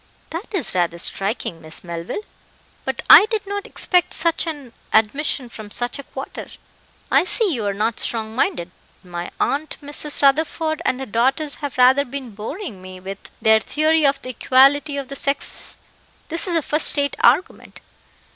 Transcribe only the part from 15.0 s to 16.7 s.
the sexes: this is a